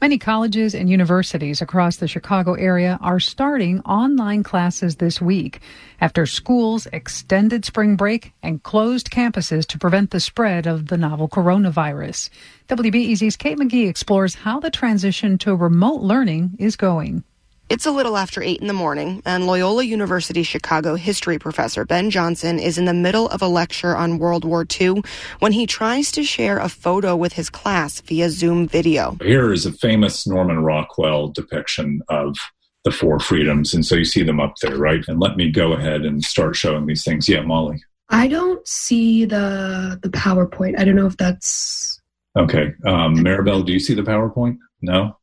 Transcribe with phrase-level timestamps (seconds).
[0.00, 5.60] Many colleges and universities across the Chicago area are starting online classes this week
[6.00, 11.28] after schools extended spring break and closed campuses to prevent the spread of the novel
[11.28, 12.30] coronavirus.
[12.68, 17.22] WBEZ's Kate McGee explores how the transition to remote learning is going.
[17.70, 22.10] It's a little after 8 in the morning, and Loyola University Chicago history professor Ben
[22.10, 25.02] Johnson is in the middle of a lecture on World War II
[25.38, 29.16] when he tries to share a photo with his class via Zoom video.
[29.22, 32.36] Here is a famous Norman Rockwell depiction of
[32.82, 33.72] the four freedoms.
[33.72, 35.04] And so you see them up there, right?
[35.06, 37.28] And let me go ahead and start showing these things.
[37.28, 37.80] Yeah, Molly.
[38.08, 40.76] I don't see the the PowerPoint.
[40.76, 42.00] I don't know if that's
[42.36, 42.72] okay.
[42.84, 44.58] Um, Maribel, do you see the PowerPoint?
[44.82, 45.19] No.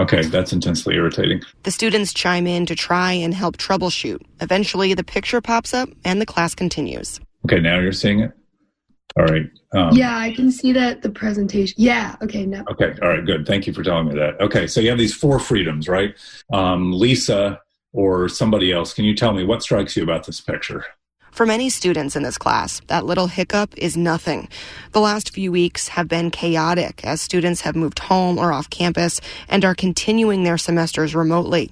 [0.00, 1.42] Okay, that's intensely irritating.
[1.64, 4.22] The students chime in to try and help troubleshoot.
[4.40, 7.20] Eventually, the picture pops up and the class continues.
[7.44, 8.32] Okay, now you're seeing it?
[9.18, 9.50] All right.
[9.74, 11.74] Um, yeah, I can see that the presentation.
[11.76, 12.64] Yeah, okay, now.
[12.70, 13.46] Okay, all right, good.
[13.46, 14.40] Thank you for telling me that.
[14.40, 16.14] Okay, so you have these four freedoms, right?
[16.52, 17.60] Um, Lisa
[17.92, 20.84] or somebody else, can you tell me what strikes you about this picture?
[21.32, 24.50] For many students in this class, that little hiccup is nothing.
[24.92, 29.18] The last few weeks have been chaotic as students have moved home or off campus
[29.48, 31.70] and are continuing their semesters remotely.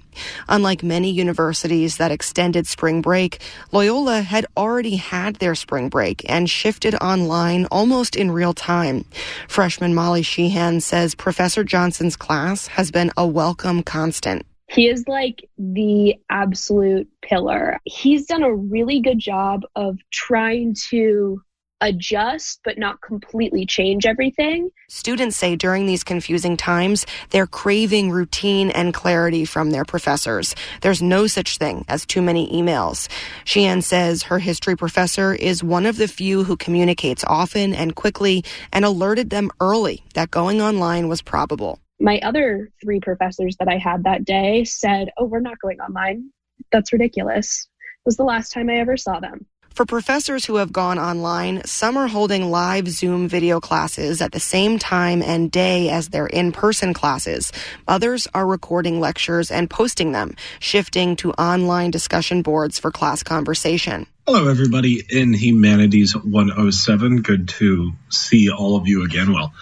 [0.48, 6.48] Unlike many universities that extended spring break, Loyola had already had their spring break and
[6.48, 9.05] shifted online almost in real time.
[9.47, 14.47] Freshman Molly Sheehan says Professor Johnson's class has been a welcome constant.
[14.70, 17.78] He is like the absolute pillar.
[17.84, 21.42] He's done a really good job of trying to
[21.80, 24.70] adjust but not completely change everything.
[24.88, 30.54] Students say during these confusing times, they're craving routine and clarity from their professors.
[30.82, 33.08] There's no such thing as too many emails.
[33.44, 38.44] Sheehan says her history professor is one of the few who communicates often and quickly
[38.72, 43.76] and alerted them early that going online was probable my other three professors that I
[43.76, 46.30] had that day said, Oh, we're not going online.
[46.72, 47.68] That's ridiculous.
[47.82, 49.46] It was the last time I ever saw them.
[49.74, 54.40] For professors who have gone online, some are holding live Zoom video classes at the
[54.40, 57.52] same time and day as their in person classes.
[57.86, 64.06] Others are recording lectures and posting them, shifting to online discussion boards for class conversation.
[64.27, 67.22] Hello, everybody in Humanities 107.
[67.22, 69.33] Good to see all of you again.
[69.33, 69.52] Well,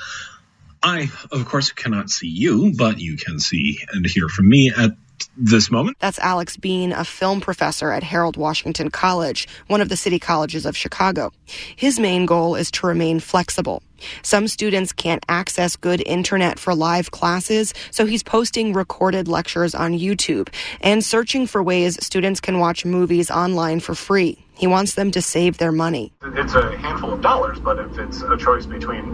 [0.82, 4.92] I, of course, cannot see you, but you can see and hear from me at
[5.36, 5.96] this moment.
[6.00, 10.66] That's Alex Bean, a film professor at Harold Washington College, one of the city colleges
[10.66, 11.32] of Chicago.
[11.76, 13.82] His main goal is to remain flexible.
[14.22, 19.92] Some students can't access good internet for live classes, so he's posting recorded lectures on
[19.92, 20.48] YouTube
[20.80, 24.44] and searching for ways students can watch movies online for free.
[24.54, 26.12] He wants them to save their money.
[26.22, 29.04] It's a handful of dollars, but if it's a choice between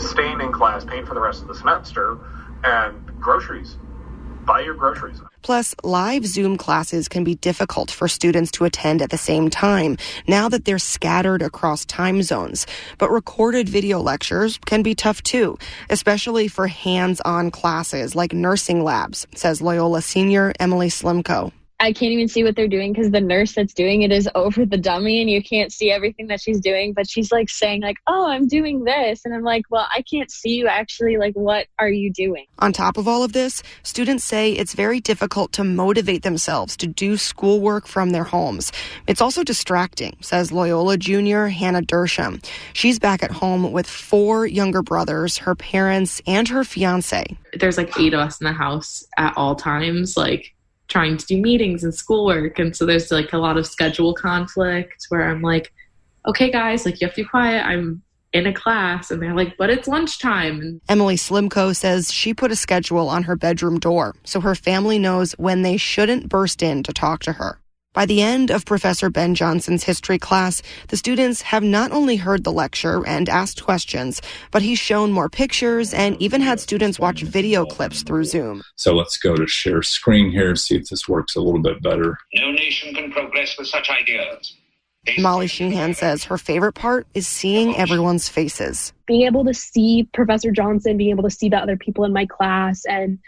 [0.00, 2.18] staying in class, paying for the rest of the semester,
[2.64, 3.76] and groceries,
[4.44, 5.20] buy your groceries.
[5.42, 9.96] Plus, live Zoom classes can be difficult for students to attend at the same time
[10.26, 12.66] now that they're scattered across time zones.
[12.98, 15.58] But recorded video lectures can be tough too,
[15.90, 21.52] especially for hands on classes like nursing labs, says Loyola senior Emily Slimko.
[21.80, 24.66] I can't even see what they're doing because the nurse that's doing it is over
[24.66, 26.92] the dummy and you can't see everything that she's doing.
[26.92, 30.30] But she's like saying like, "Oh, I'm doing this," and I'm like, "Well, I can't
[30.30, 31.16] see you actually.
[31.18, 35.00] Like, what are you doing?" On top of all of this, students say it's very
[35.00, 38.72] difficult to motivate themselves to do schoolwork from their homes.
[39.06, 42.44] It's also distracting, says Loyola Junior Hannah Dersham.
[42.72, 47.36] She's back at home with four younger brothers, her parents, and her fiance.
[47.54, 50.16] There's like eight of us in the house at all times.
[50.16, 50.54] Like
[50.88, 52.58] trying to do meetings and schoolwork.
[52.58, 55.72] And so there's like a lot of schedule conflict where I'm like,
[56.26, 57.64] okay, guys, like you have to be quiet.
[57.64, 60.80] I'm in a class and they're like, but it's lunchtime.
[60.88, 65.32] Emily Slimko says she put a schedule on her bedroom door so her family knows
[65.32, 67.58] when they shouldn't burst in to talk to her.
[67.98, 72.44] By the end of Professor Ben Johnson's history class, the students have not only heard
[72.44, 74.22] the lecture and asked questions,
[74.52, 78.62] but he's shown more pictures and even had students watch video clips through Zoom.
[78.76, 82.16] So let's go to share screen here, see if this works a little bit better.
[82.34, 84.54] No nation can progress with such ideas.
[85.18, 88.92] Molly Sheehan says her favorite part is seeing everyone's faces.
[89.08, 92.26] Being able to see Professor Johnson, being able to see the other people in my
[92.26, 93.18] class, and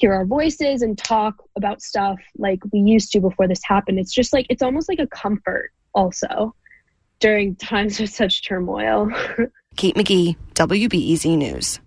[0.00, 3.98] hear our voices and talk about stuff like we used to before this happened.
[3.98, 6.54] It's just like, it's almost like a comfort also
[7.20, 9.10] during times of such turmoil.
[9.76, 11.80] Kate McGee, WBEZ News.